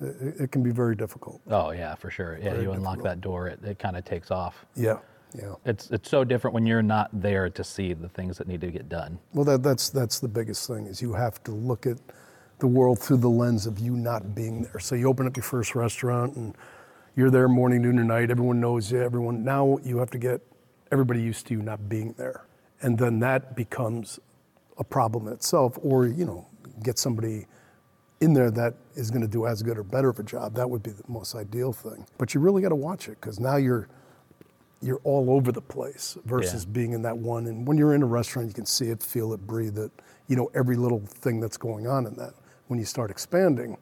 [0.00, 1.40] it, it can be very difficult.
[1.50, 2.38] Oh, yeah, for sure.
[2.42, 3.04] Yeah, Very you unlock difficult.
[3.04, 4.66] that door, it, it kind of takes off.
[4.76, 4.98] Yeah,
[5.38, 5.54] yeah.
[5.66, 8.70] It's, it's so different when you're not there to see the things that need to
[8.70, 9.18] get done.
[9.34, 11.98] Well, that, that's that's the biggest thing is you have to look at
[12.60, 14.80] the world through the lens of you not being there.
[14.80, 16.54] So you open up your first restaurant, and
[17.16, 18.30] You're there morning, noon, and night.
[18.30, 19.02] Everyone knows you.
[19.02, 20.40] Everyone now you have to get
[20.92, 22.46] everybody used to you not being there,
[22.82, 24.18] and then that becomes
[24.78, 25.78] a problem in itself.
[25.82, 26.46] Or you know,
[26.82, 27.46] get somebody
[28.20, 30.54] in there that is going to do as good or better of a job.
[30.54, 32.06] That would be the most ideal thing.
[32.18, 33.88] But you really got to watch it because now you're
[34.82, 36.70] you're all over the place versus Yeah.
[36.72, 37.46] being in that one.
[37.46, 39.90] And when you're in a restaurant, you can see it, feel it, breathe it.
[40.26, 42.32] You know every little thing that's going on in that.
[42.68, 43.76] When you start expanding,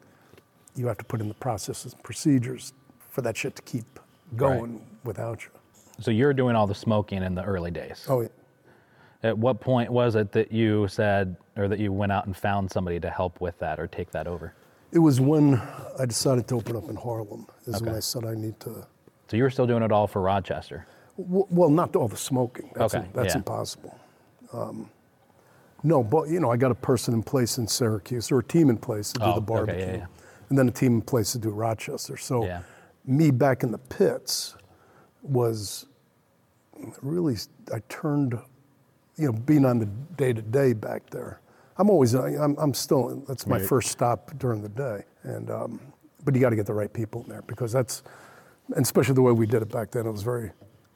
[0.75, 2.73] you have to put in the processes and procedures
[3.11, 4.01] for that shit to keep
[4.37, 5.51] going without you.
[6.01, 8.05] So you're doing all the smoking in the early days.
[8.09, 8.29] Oh, yeah.
[9.23, 12.71] At what point was it that you said, or that you went out and found
[12.71, 14.55] somebody to help with that or take that over?
[14.93, 15.61] It was when
[15.99, 17.47] I decided to open up in Harlem.
[17.67, 18.87] Is when I said I need to.
[19.29, 20.87] So you were still doing it all for Rochester.
[21.19, 22.71] w- Well, not all the smoking.
[22.75, 23.39] That's, Okay, that's yeah.
[23.39, 23.99] impossible.
[24.53, 24.89] Um,
[25.83, 28.71] no, but you know, I got a person in place in Syracuse or a team
[28.71, 30.07] in place to do Oh, the okay, barbecue, yeah, yeah.
[30.49, 32.17] and then a team in place to do Rochester.
[32.17, 32.45] So,
[33.05, 34.55] me back in the pits
[35.23, 35.87] was
[37.03, 37.37] really
[37.75, 38.39] I turned,
[39.19, 41.41] you know, being on the day to day back there.
[41.77, 43.67] I'm always I'm, I'm still that's my Right.
[43.67, 45.81] first stop during the day, and um,
[46.25, 48.03] but you got to get the right people in there because that's,
[48.75, 50.51] and especially the way we did it back then, it was very,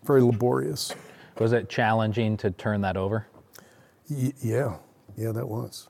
[0.05, 0.95] very laborious.
[1.39, 3.27] Was it challenging to turn that over?
[4.11, 4.77] Y- yeah,
[5.17, 5.89] yeah, that was.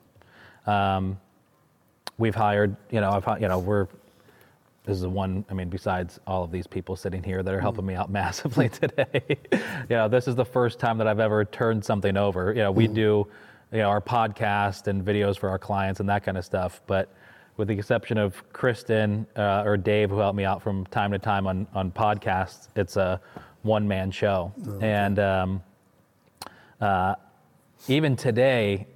[2.19, 3.87] We've hired, you know, I've, you know, we're,
[4.87, 7.85] is the one, I mean, besides all of these people sitting here that are helping
[7.85, 11.83] me out massively today, you know, this is the first time that I've ever turned
[11.83, 12.53] something over.
[12.53, 13.27] You know, we do,
[13.71, 17.13] you know, our podcast and videos for our clients and that kind of stuff, but
[17.55, 21.19] with the exception of Kristen uh, or Dave, who help me out from time to
[21.19, 23.21] time on, on podcasts, it's a
[23.61, 24.51] one man show.
[24.81, 25.63] And, um,
[26.81, 27.15] uh,
[27.87, 28.87] even today,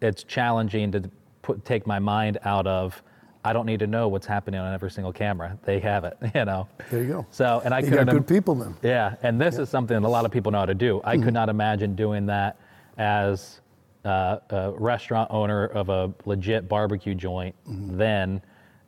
[0.00, 1.10] it's challenging to
[1.42, 3.02] put, take my mind out of.
[3.48, 5.58] I don't need to know what's happening on every single camera.
[5.64, 6.68] They have it, you know.
[6.90, 7.26] There you go.
[7.30, 8.04] So, and I couldn't.
[8.04, 8.74] got good people then.
[8.82, 11.00] Yeah, and this is something a lot of people know how to do.
[11.02, 11.24] I Mm-hmm.
[11.24, 12.58] could not imagine doing that
[12.98, 13.60] as
[14.04, 17.96] uh, a restaurant owner of a legit barbecue joint Mm-hmm.
[17.96, 18.42] then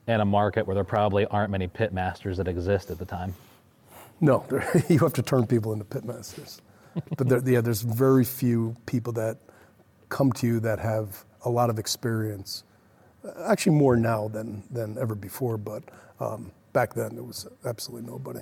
[0.07, 3.33] in a market where there probably aren't many pit masters that exist at the time.
[4.21, 4.45] No,
[4.89, 6.61] you have to turn people into pitmasters.
[7.17, 9.39] but there, yeah, there's very few people that
[10.11, 12.65] come to you that have a lot of experience.
[13.45, 15.57] Actually, more now than than ever before.
[15.57, 15.83] But
[16.21, 18.41] um, back then, there was absolutely nobody.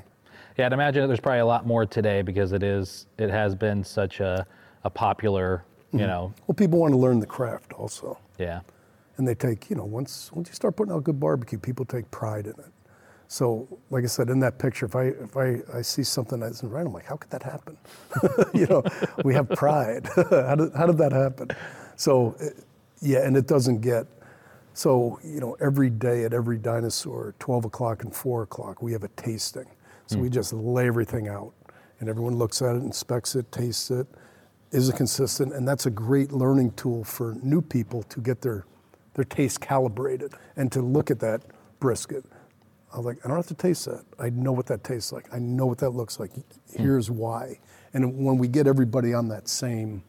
[0.56, 3.84] Yeah, I'd imagine there's probably a lot more today because it is it has been
[3.84, 4.46] such a,
[4.84, 8.60] a popular, you know, Well, people want to learn the craft also, yeah.
[9.16, 12.10] and they take you know once once you start putting out good barbecue, people take
[12.10, 12.72] pride in it.
[13.30, 16.50] So, like I said, in that picture, if I if I, I see something that
[16.52, 17.76] isn't right, I'm like, how could that happen?
[18.54, 18.82] you know,
[19.22, 20.08] we have pride.
[20.16, 21.50] how did how did that happen?
[21.96, 22.64] So, it,
[23.02, 24.06] yeah, and it doesn't get.
[24.78, 29.02] So, you know, every day at every dinosaur, 12 o'clock and 4 o'clock, we have
[29.02, 29.66] a tasting.
[30.06, 30.22] So hmm.
[30.22, 31.52] we just lay everything out,
[31.98, 34.06] and everyone looks at it, inspects it, tastes it.
[34.70, 35.52] Is it consistent?
[35.52, 38.66] And that's a great learning tool for new people to get their
[39.14, 41.42] their taste calibrated and to look at that
[41.80, 42.24] brisket.
[42.94, 44.04] I was like, I don't have to taste that.
[44.20, 45.26] I know what that tastes like.
[45.34, 46.30] I know what that looks like.
[46.32, 46.42] Hmm.
[46.80, 47.58] Here's why.
[47.94, 50.04] And when we get everybody on that same,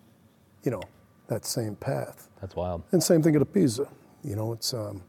[0.62, 0.84] you know,
[1.26, 2.30] that same path.
[2.40, 2.84] That's wild.
[2.92, 3.88] And same thing at a pizza.
[4.24, 5.02] You know, it's um,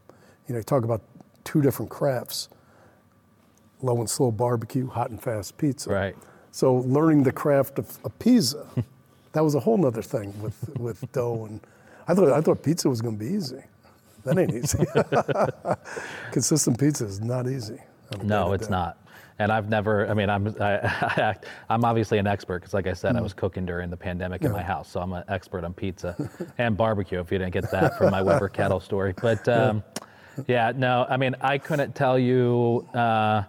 [0.47, 1.01] you know, you talk about
[1.43, 2.49] two different crafts.
[3.83, 5.89] Low and slow barbecue, hot and fast pizza.
[5.89, 6.15] Right.
[6.51, 8.65] So learning the craft of a pizza,
[9.31, 11.61] that was a whole other thing with, with dough and
[12.07, 13.63] I thought I thought pizza was gonna be easy.
[14.23, 14.85] That ain't easy.
[16.31, 17.79] Consistent pizza is not easy.
[18.21, 18.71] No, it's day-to-day.
[18.71, 18.97] not.
[19.41, 20.07] And I've never.
[20.07, 20.55] I mean, I'm.
[20.61, 21.35] I,
[21.67, 24.51] I'm obviously an expert because, like I said, I was cooking during the pandemic in
[24.51, 26.15] my house, so I'm an expert on pizza
[26.59, 27.19] and barbecue.
[27.19, 29.83] If you didn't get that from my Weber kettle story, but um,
[30.47, 31.07] yeah, no.
[31.09, 32.87] I mean, I couldn't tell you.
[32.93, 33.43] Uh,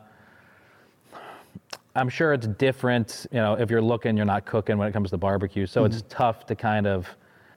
[1.94, 3.26] I'm sure it's different.
[3.30, 6.04] You know, if you're looking, you're not cooking when it comes to barbecue, so it's
[6.08, 7.06] tough to kind of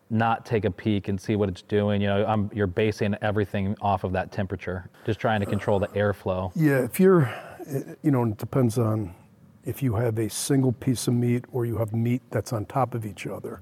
[0.10, 2.02] not take a peek and see what it's doing.
[2.02, 5.88] You know, I'm, you're basing everything off of that temperature, just trying to control the
[5.90, 6.52] airflow.
[6.54, 7.34] Yeah, if you're,
[8.02, 9.14] you know, it depends on
[9.66, 12.94] if you have a single piece of meat or you have meat that's on top
[12.94, 13.62] of each other,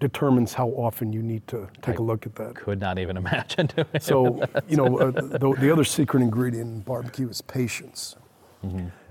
[0.00, 2.54] determines how often you need to take a look at that.
[2.54, 3.86] could not even imagine doing.
[4.00, 8.16] So, you know, uh, the, the other secret ingredient in barbecue is patience.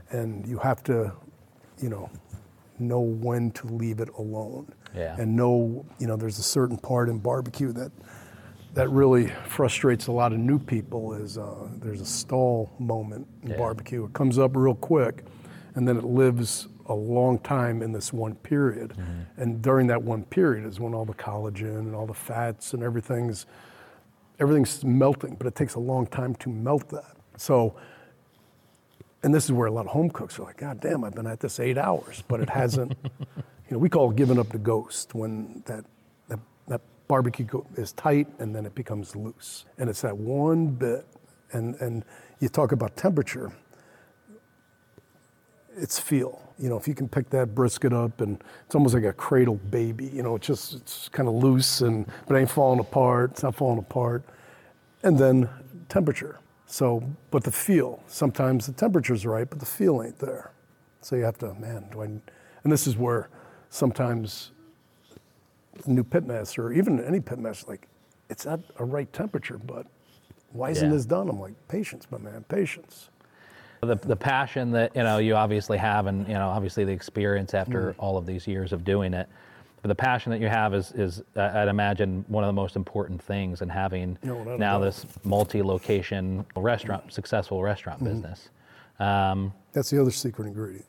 [0.10, 1.12] And you have to,
[1.82, 2.10] you know,
[2.80, 4.72] know when to leave it alone.
[4.96, 5.16] Yeah.
[5.20, 7.92] And know, you know, there's a certain part in barbecue that
[8.74, 13.52] that really frustrates a lot of new people is uh, there's a stall moment in
[13.52, 13.58] Yeah.
[13.58, 14.06] barbecue.
[14.06, 15.24] It comes up real quick,
[15.76, 18.94] and then it lives a long time in this one period.
[19.36, 22.82] And during that one period is when all the collagen and all the fats and
[22.84, 23.46] everything's
[24.40, 27.18] everything's melting, but it takes a long time to melt that.
[27.38, 27.76] So
[29.24, 31.26] and this is where a lot of home cooks are like, God damn, I've been
[31.28, 32.96] at this eight hours, but it hasn't.
[33.36, 35.84] you know, we call it giving up the ghost when that
[37.08, 41.06] barbecue is tight and then it becomes loose, and it's that one bit.
[41.54, 42.04] And and
[42.40, 43.52] you talk about temperature.
[45.78, 46.42] It's feel.
[46.60, 49.56] You know, if you can pick that brisket up and it's almost like a cradle
[49.70, 50.08] baby.
[50.08, 53.32] You know, it's just it's kind of loose and but it ain't falling apart.
[53.32, 54.24] It's not falling apart.
[55.04, 55.50] And then
[55.88, 56.40] temperature.
[56.66, 58.04] So, but the feel.
[58.08, 60.52] Sometimes the temperature's right, but the feel ain't there.
[61.02, 62.06] So you have to, man, do I?
[62.06, 63.30] And this is where
[63.70, 64.52] sometimes
[65.86, 67.88] new pitmaster, or even any pitmaster, like
[68.30, 69.86] it's at a right temperature, but
[70.52, 70.96] why isn't Yeah.
[70.96, 71.30] this done?
[71.30, 73.10] I'm like, patience, my man, patience.
[73.82, 77.54] The, the passion that you know you obviously have, and you know obviously the experience
[77.54, 77.96] after Mm.
[78.00, 79.28] all of these years of doing it.
[79.84, 82.76] But the passion that you have is, is uh, I'd imagine one of the most
[82.76, 84.86] important things in having No, now doubt.
[84.86, 88.14] this multi-location restaurant, successful restaurant Mm-hmm.
[88.22, 88.50] business.
[89.00, 90.86] Um, That's the other secret ingredient.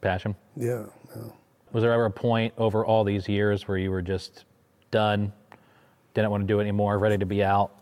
[0.00, 0.36] passion.
[0.56, 0.84] Yeah,
[1.16, 1.22] yeah.
[1.72, 4.44] Was there ever a point over all these years where you were just
[4.90, 5.32] done,
[6.14, 7.72] didn't want to do it anymore, ready to be out?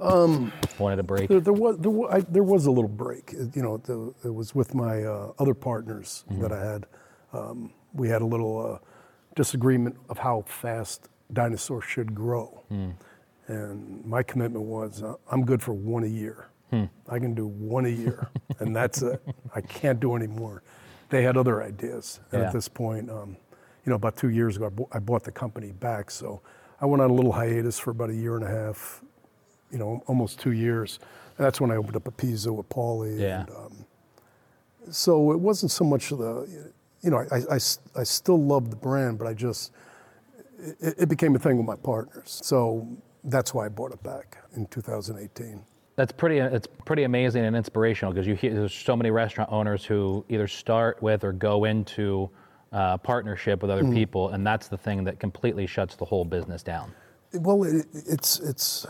[0.00, 1.28] Um, wanted a break.
[1.28, 3.32] There, there was there was, I, there was a little break.
[3.32, 6.86] It- you know, the, it was with my uh, other partners that I had.
[7.32, 8.78] Um, we had a little uh,
[9.36, 12.62] disagreement of how fast dinosaurs should grow,
[13.48, 16.48] and my commitment was uh, I'm good for one a year.
[17.08, 19.22] I can do one a year, and that's it.
[19.54, 20.64] I can't do any more.
[21.14, 22.48] They had other ideas, and Yeah.
[22.48, 23.36] at this point, um,
[23.84, 26.10] you know, about two years ago, I bou- I bought the company back.
[26.10, 26.40] So
[26.80, 29.00] I went on a little hiatus for about a year and a half,
[29.70, 30.98] you know, almost two years.
[31.38, 33.20] And that's when I opened up Apizza with Paulie.
[33.20, 33.42] Yeah.
[33.42, 33.86] And, um,
[34.90, 36.72] so it wasn't so much the,
[37.02, 37.60] you know, I, I,
[38.00, 39.70] I still loved the brand, but I just,
[40.58, 42.40] it, it became a thing with my partners.
[42.42, 42.88] So
[43.22, 45.62] that's why I bought it back in 2018.
[45.96, 46.38] That's pretty.
[46.38, 50.48] It's pretty amazing and inspirational because you hear there's so many restaurant owners who either
[50.48, 52.30] start with or go into
[52.72, 56.62] uh, partnership with other people, and that's the thing that completely shuts the whole business
[56.64, 56.92] down.
[57.32, 58.86] Well, it, it's it's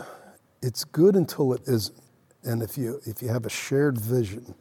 [0.63, 1.99] it's good until it isn't,
[2.43, 4.55] and if you if you have a shared vision,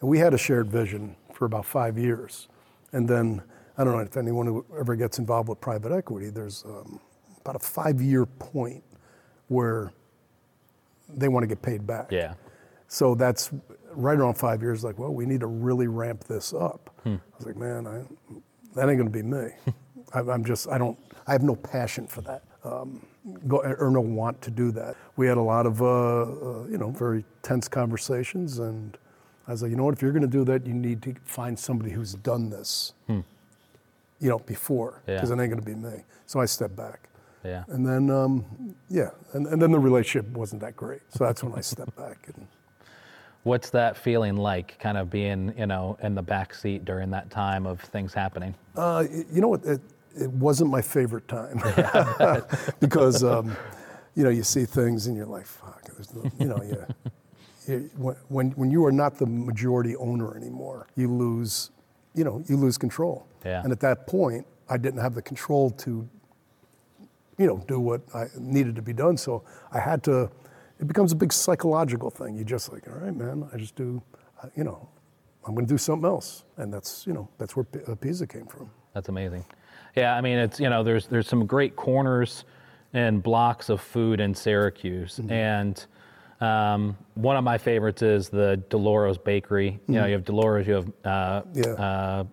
[0.00, 2.48] and we had a shared vision for about five years,
[2.92, 3.42] and then
[3.76, 6.30] I don't know if anyone who ever gets involved with private equity.
[6.30, 7.00] There's um,
[7.42, 8.82] about a five-year point
[9.48, 9.92] where
[11.08, 12.10] they want to get paid back.
[12.10, 12.34] Yeah.
[12.88, 13.50] So that's
[13.92, 14.84] right around five years.
[14.84, 16.90] Like, well, we need to really ramp this up.
[17.02, 17.14] Hmm.
[17.14, 18.02] I was like, man, I,
[18.74, 19.48] that ain't going to be me.
[20.14, 23.04] I, I'm just, I don't, I have no passion for that, um,
[23.48, 24.96] go, or no want to do that.
[25.16, 28.96] We had a lot of, uh, uh, you know, very tense conversations, and
[29.48, 29.94] I was like, you know what?
[29.94, 33.24] If you're going to do that, you need to find somebody who's done this, you
[34.20, 35.10] know, before, Hmm.
[35.10, 35.16] Yeah.
[35.16, 36.04] because it ain't going to be me.
[36.26, 37.08] So I stepped back.
[37.44, 37.64] Yeah.
[37.68, 38.44] And then, um,
[38.88, 41.02] yeah, and, and then the relationship wasn't that great.
[41.10, 42.18] So that's when I stepped back.
[42.34, 42.46] And,
[43.42, 47.28] What's that feeling like, kind of being, you know, in the back seat during that
[47.28, 48.54] time of things happening?
[48.74, 49.62] Uh, you know what?
[49.66, 49.82] It,
[50.16, 51.60] it wasn't my favorite time
[52.80, 53.54] because um,
[54.14, 55.82] you know you see things and you're like, fuck.
[55.84, 57.78] There's no, you know, yeah.
[57.96, 61.70] When- when when you are not the majority owner anymore, you lose,
[62.14, 63.26] you know, you lose control.
[63.44, 63.62] Yeah.
[63.62, 66.08] And at that point, I didn't have the control to,
[67.38, 69.16] you know, do what I needed to be done.
[69.16, 69.42] So
[69.72, 70.30] I had to.
[70.80, 72.36] It becomes a big psychological thing.
[72.36, 73.48] You just like, all right, man.
[73.52, 74.02] I just do,
[74.42, 74.88] uh, you know,
[75.46, 78.46] I'm going to do something else, and that's you know that's where uh, Pizza came
[78.46, 78.70] from.
[78.92, 79.44] That's amazing.
[79.96, 82.44] Yeah, I mean, it's you know, there's there's some great corners
[82.92, 85.84] and blocks of food in Syracuse, and
[86.40, 89.78] um, one of my favorites is the Dolores Bakery.
[89.88, 91.64] You know, you have Dolores, you have uh, Yeah.
[91.72, 92.24] uh,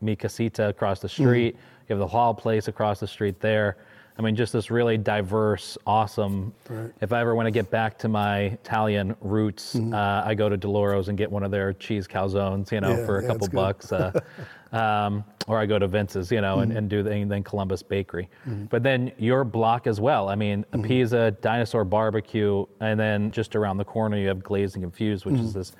[0.00, 3.76] Mi Casita across the street, you have the Hall Place across the street there.
[4.18, 6.52] I mean, just this really diverse, awesome.
[6.68, 6.92] Right.
[7.00, 10.56] If I ever want to get back to my Italian roots, uh, I go to
[10.56, 13.48] Dolores and get one of their cheese calzones, you know, Yeah, for a yeah, couple
[13.48, 13.90] bucks.
[13.90, 14.12] Uh,
[14.72, 17.82] um, or I go to Vince's, you know, and, and do the and then Columbus
[17.82, 18.28] Bakery.
[18.70, 20.28] But then your block as well.
[20.28, 24.84] I mean, Apizza, Dinosaur Barbecue, and then just around the corner you have Glazed and
[24.84, 25.72] Confused, which is this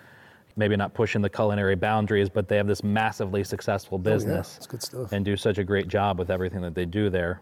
[0.57, 5.12] maybe not pushing the culinary boundaries, but they have this massively successful business good stuff.
[5.12, 7.40] and do such a great job with everything that they do there.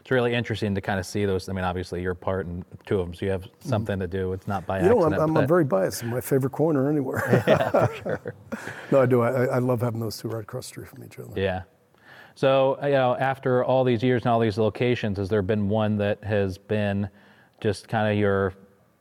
[0.00, 1.48] It's really interesting to kind of see those.
[1.48, 4.32] I mean, obviously you're part in two of them, so you have something to do.
[4.32, 5.12] It's not by You know, I'm.
[5.12, 6.02] I'm, I'm very biased.
[6.04, 7.44] My favorite corner anywhere.
[7.46, 8.34] yeah, for sure.
[8.90, 9.20] no, I do.
[9.20, 11.38] I, I love having those two right across the street from each other.
[11.38, 11.62] Yeah.
[12.34, 15.68] So, uh, you know, after all these years and all these locations, has there been
[15.68, 17.08] one that has been
[17.60, 18.54] just kind of your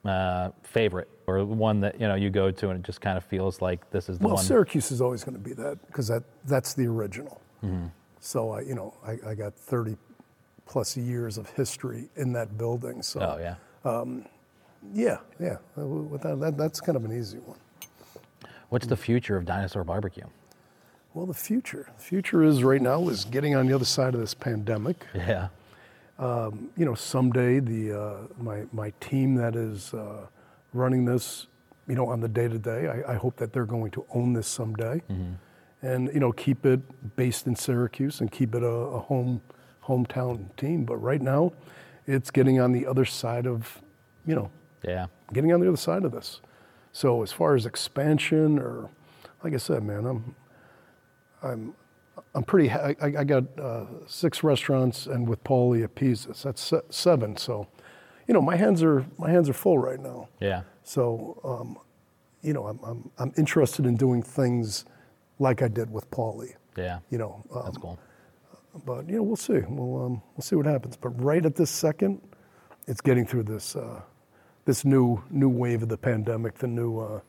[0.04, 3.24] uh, favorite or one that, you know, you go to and it just kind of
[3.24, 4.40] feels like this is the Well, one?
[4.40, 7.42] Well, Syracuse is always going to be that because that, that's the original.
[7.64, 7.88] Mm-hmm.
[8.20, 9.96] So, I, you know, I, I got 30
[10.70, 13.02] plus years of history in that building.
[13.02, 13.56] So, Oh, yeah.
[14.94, 15.58] yeah, yeah.
[15.76, 17.58] Uh, that, that, that's kind of an easy one.
[18.70, 20.26] What's the future of Dinosaur Barbecue?
[21.16, 21.90] Well, the future.
[21.98, 25.04] The future is right now is getting on the other side of this pandemic.
[25.16, 25.48] Yeah.
[26.20, 30.28] You know, someday the uh, my my team that is uh,
[30.74, 31.48] running this,
[31.88, 34.48] you know, on the day to day, I hope that they're going to own this
[34.48, 35.02] someday,
[35.82, 36.82] and you know, keep it
[37.16, 39.42] based in Syracuse and keep it a, a home
[39.86, 40.86] hometown team.
[40.86, 41.54] But right now,
[42.08, 43.82] it's getting on the other side of,
[44.26, 44.50] you know,
[44.84, 45.08] Yeah.
[45.34, 46.42] getting on the other side of this.
[46.92, 48.90] So as far as expansion or,
[49.44, 50.36] like I said, man, I'm,
[51.42, 51.74] I'm,
[52.36, 52.70] I'm pretty.
[52.70, 57.38] I, I got uh, six restaurants, and with Paulie at Pisa's, that's seven.
[57.38, 57.68] So,
[58.28, 60.28] you know, my hands are my hands are full right now.
[60.40, 60.62] Yeah.
[60.84, 61.78] So, um,
[62.42, 64.86] you know, I'm, I'm I'm interested in doing things
[65.40, 66.54] like I did with Paulie.
[66.76, 67.00] Yeah.
[67.10, 68.00] You know, um, That's cool.
[68.86, 69.60] But you know, we'll see.
[69.68, 70.96] We'll um, we'll see what happens.
[70.96, 72.22] But right at this second,
[72.88, 74.02] it's getting through this uh,
[74.66, 77.20] this new new wave of the pandemic, the new uh,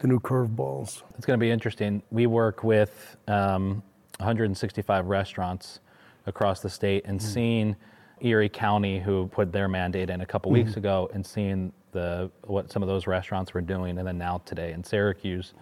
[0.00, 1.02] the new curveballs.
[1.16, 2.02] It's going to be interesting.
[2.10, 3.82] We work with um,
[4.18, 5.80] 165 restaurants
[6.26, 7.74] across the state and seeing
[8.20, 12.70] Erie County, who put their mandate in a couple weeks ago, and seeing the what
[12.70, 15.54] some of those restaurants were doing, and then now today in Syracuse,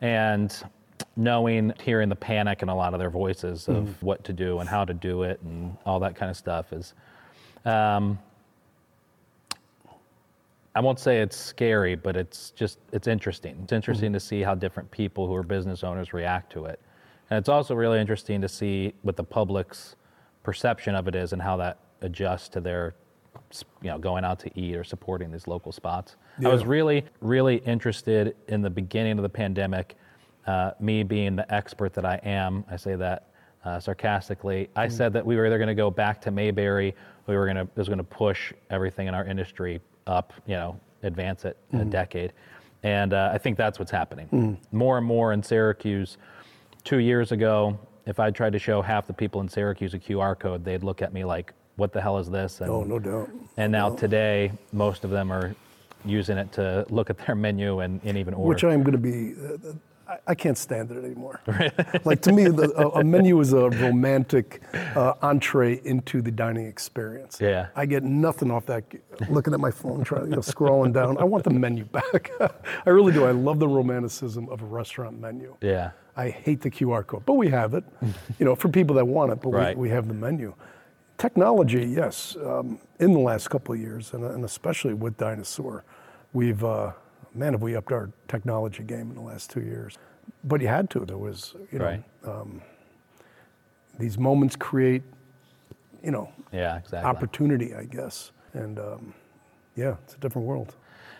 [0.00, 0.62] and
[1.16, 4.68] knowing, hearing the panic in a lot of their voices of what to do and
[4.68, 6.94] how to do it and all that kind of stuff is.
[7.64, 8.18] Um,
[10.74, 13.58] I won't say it's scary, but it's just it's interesting.
[13.62, 16.80] It's interesting to see how different people who are business owners react to it.
[17.30, 19.96] And it's also really interesting to see what the public's
[20.42, 22.94] perception of it is and how that adjusts to their
[23.80, 26.16] you know going out to eat or supporting these local spots.
[26.44, 29.96] I was really really interested in the beginning of the pandemic
[30.46, 33.28] uh, me being the expert that I am, I say that
[33.64, 34.68] uh, sarcastically.
[34.76, 36.94] I said that we were either going to go back to Mayberry,
[37.26, 40.78] we were going to was going to push everything in our industry up, you know,
[41.02, 42.32] advance it a decade,
[42.84, 44.58] and uh, I think that's what's happening.
[44.70, 46.16] More and more in Syracuse.
[46.84, 50.38] Two years ago, if I tried to show half the people in Syracuse a QR
[50.38, 53.28] code, they'd look at me like, "What the hell is this?" And Oh, no doubt.
[53.56, 55.56] and now today, most of them are
[56.04, 58.48] using it to look at their menu and, and even order.
[58.48, 59.34] Which I am going to be.
[59.34, 59.72] Uh,
[60.08, 61.40] I, I can't stand it anymore.
[62.04, 66.66] like to me, the, a, a menu is a romantic uh, entree into the dining
[66.66, 67.38] experience.
[67.40, 67.68] Yeah.
[67.74, 68.84] I get nothing off that.
[69.28, 71.18] Looking at my phone, trying, you know, scrolling down.
[71.18, 72.30] I want the menu back.
[72.86, 73.24] I really do.
[73.24, 75.56] I love the romanticism of a restaurant menu.
[75.60, 75.90] yeah.
[76.18, 77.84] I hate the QR code, but we have it,
[78.38, 79.76] you know, for people that want it, but Right.
[79.76, 80.54] we, we have the menu.
[81.18, 85.84] Technology, yes, um, in the last couple of years, and, and especially with Dinosaur,
[86.32, 86.92] we've, uh,
[87.36, 89.98] man, have we upped our technology game in the last two years.
[90.44, 91.00] But you had to.
[91.04, 92.02] There was, you know, Right.
[93.98, 95.02] these moments create,
[96.02, 96.76] you know, Yeah.
[96.78, 97.08] Exactly.
[97.08, 98.32] opportunity, I guess.
[98.52, 99.14] And um,
[99.74, 100.74] yeah, it's a different world.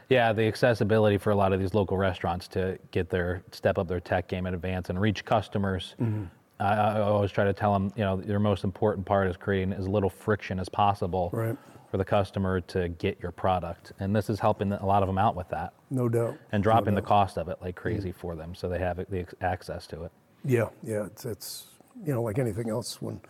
[0.08, 3.88] Yeah, the accessibility for a lot of these local restaurants to get their step up
[3.88, 5.94] their tech game in advance and reach customers.
[6.00, 6.24] Mm-hmm.
[6.60, 9.72] I, I always try to tell them, you know, your most important part is creating
[9.72, 11.56] as little friction as possible Right.
[11.90, 15.18] For the customer to get your product, and this is helping a lot of them
[15.18, 16.36] out with that No doubt.
[16.52, 18.18] and No dropping the cost of it like crazy mm-hmm.
[18.18, 20.12] for them, so they have the access to it.
[20.44, 21.66] Yeah, yeah, it's, it's
[22.04, 23.20] you know like anything else when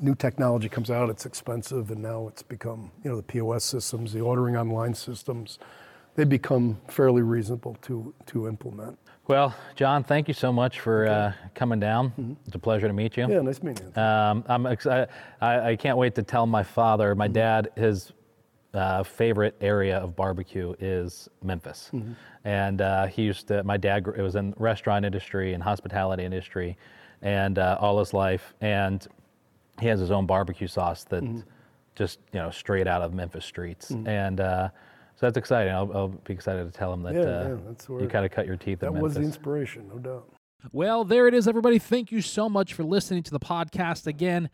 [0.00, 4.12] new technology comes out, it's expensive, and now it's become you know the POS systems,
[4.12, 5.58] the ordering online systems,
[6.14, 8.98] they become fairly reasonable to to implement.
[9.28, 12.38] Well, John, thank you so much for uh, coming down.
[12.46, 13.28] It's a pleasure to meet you.
[13.28, 14.02] Yeah, nice meeting you.
[14.02, 15.10] Um, I'm excited.
[15.42, 18.10] I, I can't wait to tell my father, my dad, his
[18.72, 21.90] uh, favorite area of barbecue is Memphis,
[22.44, 23.62] and uh, he used to.
[23.64, 26.78] My dad it was in restaurant industry and hospitality industry,
[27.20, 29.06] and uh, all his life, and
[29.78, 31.22] he has his own barbecue sauce that
[31.94, 34.40] just you know straight out of Memphis streets, and.
[35.18, 35.72] So that's exciting.
[35.72, 38.30] I'll, I'll be excited to tell him that Yeah, uh, yeah, that's you kind of
[38.30, 40.32] cut your teeth that in was the inspiration, no doubt.
[40.70, 41.80] Well, there it is, everybody.
[41.80, 44.48] Thank you so much for listening to the podcast again.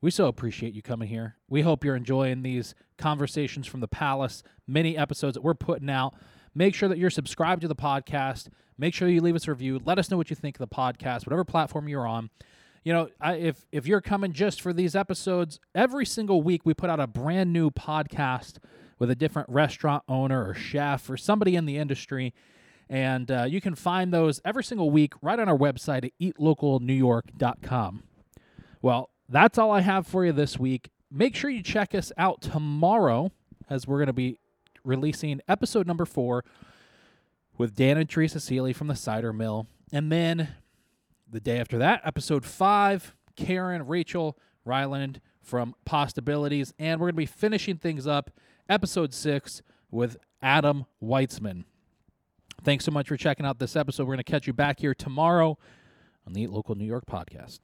[0.00, 1.36] We so appreciate you coming here.
[1.50, 6.14] We hope you're enjoying these conversations from the palace, many episodes that we're putting out.
[6.54, 8.48] Make sure that you're subscribed to the podcast.
[8.78, 9.82] Make sure you leave us a review.
[9.84, 12.30] Let us know what you think of the podcast, whatever platform you're on.
[12.84, 16.72] You know, I, if if you're coming just for these episodes, every single week we
[16.72, 18.56] put out a brand new podcast
[18.98, 22.32] with a different restaurant owner or chef or somebody in the industry.
[22.88, 28.02] And uh, you can find those every single week right on our website at eatlocalnewyork.com.
[28.82, 30.90] Well, that's all I have for you this week.
[31.10, 33.32] Make sure you check us out tomorrow
[33.70, 34.38] as we're going to be
[34.84, 36.44] releasing episode number four
[37.56, 39.66] with Dan and Teresa Seeley from the Cider Mill.
[39.92, 40.48] And then
[41.30, 46.72] the day after that, episode five, Karyn, Rachel, Ryland from Pastabilities.
[46.78, 48.30] And we're going to be finishing things up,
[48.68, 51.64] episode six, with Adam Weitsman.
[52.62, 54.04] Thanks so much for checking out this episode.
[54.04, 55.58] We're going to catch you back here tomorrow
[56.26, 57.60] on the Local New York podcast.